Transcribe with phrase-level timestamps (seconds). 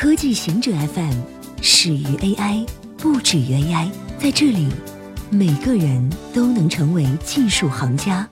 [0.00, 1.20] 科技行者 FM
[1.60, 2.66] 始于 AI，
[2.96, 3.92] 不止于 AI。
[4.18, 4.66] 在这里，
[5.30, 8.26] 每个人都能成为技术行家。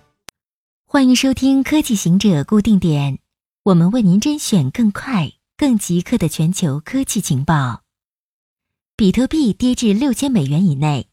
[0.86, 3.18] 欢迎收听科技行者固定点，
[3.64, 7.82] 我们为您甄选更快、更即刻的全球科技情报。
[8.96, 11.08] 比特币跌至六千美元以内。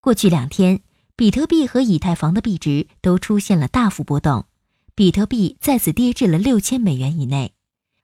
[0.00, 0.82] 过去两天，
[1.16, 4.46] 比特币和以太坊的币值都出现了大幅波动，
[4.94, 7.54] 比特币再次跌至了六千美元以内。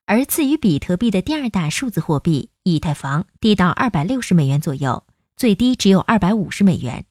[0.06, 7.06] 而次于比特币的第二大数字货币以太坊跌到二百六十美元左右，最低只有二百五十美元。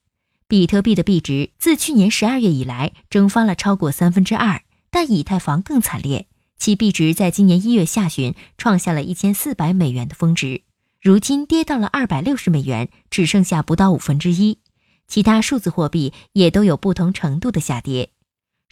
[0.48, 6.28] 比特币的币值自去年十二月以来蒸发了超过三分之二，但以太坊更惨烈，
[6.60, 10.62] 其币值在今年一月下旬创下了一千四百美元的峰值，
[11.02, 14.60] 如今跌到了二百六十美元，只剩下不到五分之一。
[15.08, 18.12] 其他数字货币也都有不同程度的下跌。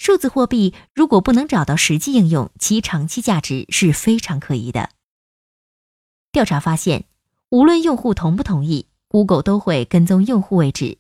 [0.03, 4.89] 数字货币如果不能找到实际应用，其长期价值是非常可疑的。
[6.31, 7.03] 调查发现，
[7.51, 10.97] 无论用户同不同意，Google 都会跟踪用户位置。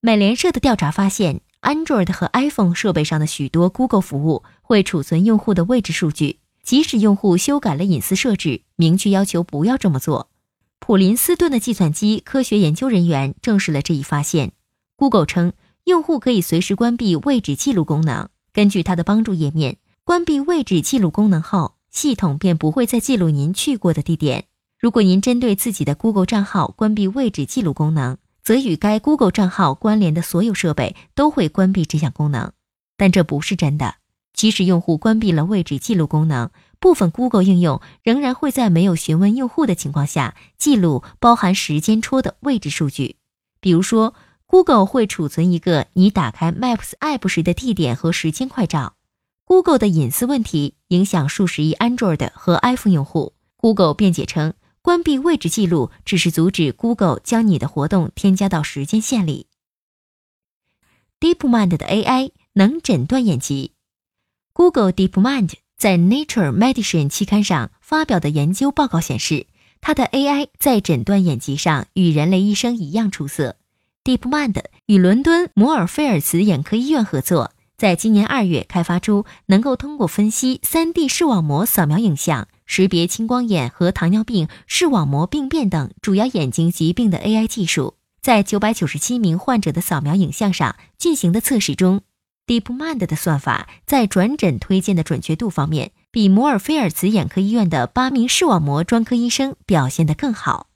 [0.00, 10.30] 美联社的调查发现，Android 和 iPhone 设备上的许多 Google 服务会储存用户的位置数据，即使用户修改了隐私设置，明确要求不要这么做。
[10.78, 14.52] 普林斯顿的计算机科学研究人员证实了这一发现。
[14.96, 15.52] Google 称。
[15.84, 18.28] 用户可以随时关闭位置记录功能。
[18.52, 24.46] 根据它的帮助页面，关闭位置记录功能后，系统便不会再记录您去过的地点。
[24.78, 32.52] 如果您针对自己的 Google 账号关闭位置记录功能，则与该 Google 账号关联的所有设备都会关闭这项功能。
[32.96, 33.96] 但这不是真的。
[34.32, 43.16] 即使用户关闭了位置记录功能，部分 Google 应用仍然会在没有询问用户的情况下记录包含时间戳的位置数据，
[43.60, 44.14] 比如说。
[44.50, 48.96] Google 会储存一个你打开 Maps App 时的地点和时间快照。
[49.44, 53.34] Google 的隐私问题影响数十亿 Android 和 iPhone 用户。
[53.56, 59.46] Google 辩解称，关闭位置记录只是阻止 Google 将你的活动添加到时间线里。
[61.20, 63.74] DeepMind 的 AI 能诊断眼疾。
[64.52, 69.46] Google DeepMind 在 Nature Medicine 期刊上发表的研究报告显示，
[69.80, 73.54] 它的 AI 在诊断眼疾上与人类医生一样出色。
[74.10, 74.56] DeepMind
[74.86, 87.94] 与伦敦摩尔菲尔茨眼科医院合作，在今年二月开发出能够通过分析 3D 视网膜扫描影像，识别青光眼和糖尿病视网膜病变等主要眼睛疾病的 AI 技术。
[88.20, 92.00] 在997名患者的扫描影像上进行的测试中
[92.48, 100.66] ，DeepMind 的算法在转诊推荐的准确度方面，比摩尔菲尔茨眼科医院的八名视网膜专科医生表现得更好。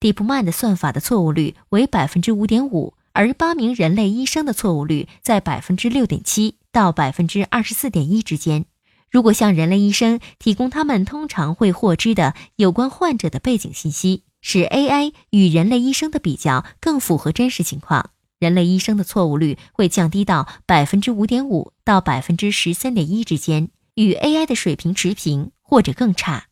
[0.00, 8.66] DeepMind 的算法的错误率为百分之五点五，而八名人类医生的错误率在百分之六点七到百分之二十四点一之间。
[9.10, 26.47] 如果向人类医生提供他们通常会获知的有关患者的背景信息，使 AI 与人类医生的比较更符合真实情况，人类医生的错误率会降低到百分之五点五到百分之十三点一之间，与 AI 的水平持平或者更差。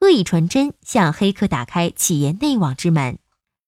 [0.00, 3.18] 恶意传真向黑客打开企业内网之门，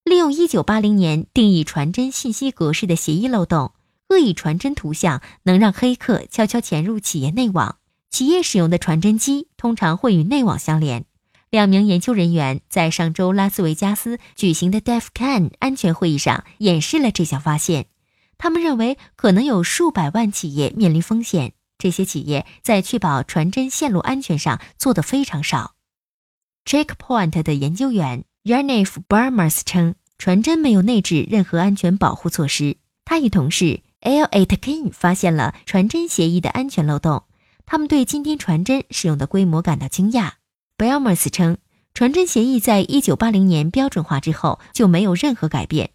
[0.05, 3.73] 利用1980年定义传真信息格式的协议漏洞，
[4.11, 7.79] 恶意传真图像能让黑客悄悄潜入企业内网。
[8.11, 11.07] 企业使用的传真机通常会与内网相连。
[11.51, 17.87] 两名研究人员在上周拉斯维加斯举行的 DefCon 安全会议上演示了这项发现。
[18.37, 25.75] 他们认为可能有数百万企业面临风险，这些企业在确保传真线路安全上做得非常少。
[26.65, 32.77] Checkpoint 的研究员 Yanniv Barmas 称，传真没有内置任何安全保护措施。
[33.05, 37.25] 他与同事 Al Atkin 发现了传真协议的安全漏洞。
[37.65, 40.33] 他们对今天传真使用的规模感到惊讶。
[40.77, 41.57] Barmas 称，
[41.95, 45.91] 传真协议在一九八零年标准化之后就没有任何改变。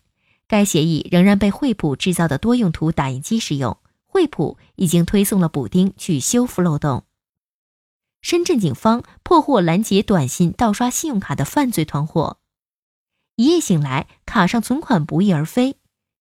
[0.47, 3.77] 该协议仍然被惠普制造的多用途打印机使用。
[4.05, 7.03] 惠普已经推送了补丁去修复漏洞。
[8.23, 12.37] 深圳警方破获拦截短信盗刷信用卡的犯罪团伙。
[13.35, 15.75] 一夜醒来，卡上存款不翼而飞。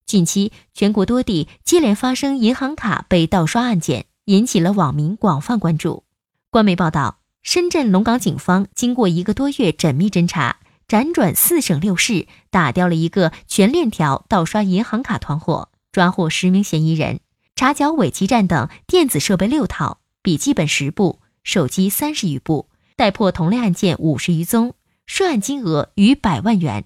[0.05, 6.03] 近期，全国多地接连发生银行卡被盗刷案件，引起了网民广泛关注。
[6.51, 10.59] 官媒报道，深圳龙岗警方经过一个多月缜密侦查，
[10.89, 17.21] 辗转四省六市，打掉了一个全链条盗刷银行卡团伙，抓获十名嫌疑人，
[17.55, 21.21] 查缴伪基站等电子设备六套，笔记本十部。
[21.43, 24.75] 手机三十余部，逮破同类案件五十余宗，
[25.07, 26.85] 涉案金额逾百万元。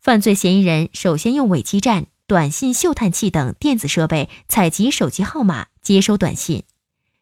[0.00, 6.64] 犯罪嫌疑人首先用伪基站、短信嗅探器等电子设备采集手机号码，接收短信。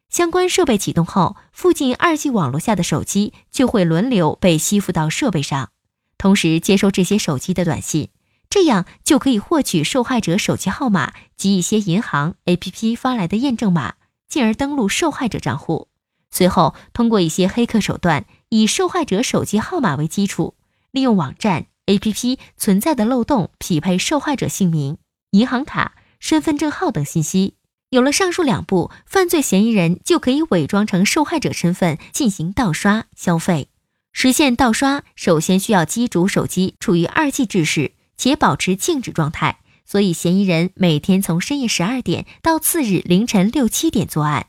[0.09, 5.71] 相关设备启动后，附近二 G 网络下的手机就会轮流被吸附到设备上，
[6.17, 8.11] 同时接收这些手机的短信，
[8.49, 13.95] 这样就可以获取受害者手机号码及一些银行 APP 发来的验证码，
[14.29, 15.89] 进而登录受害者账户。
[16.37, 20.55] 随后，通过一些黑客手段，以受害者手机号码为基础，
[20.91, 24.99] 利用网站 APP 存在的漏洞，匹配受害者姓名、
[25.31, 27.55] 银行卡、身份证号等信息。
[27.91, 33.69] 有了上述两步，犯罪嫌疑人就可以伪装成受害者身份进行盗刷消费。
[34.13, 44.49] 实现盗刷，首先需要机主手机处于二 G 制式且保持静止状态，所以嫌疑人每天从深夜十二点到次日凌晨六七点作案。